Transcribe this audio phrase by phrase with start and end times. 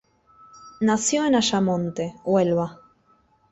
[0.81, 2.81] Nació en Ayamonte, Huelva.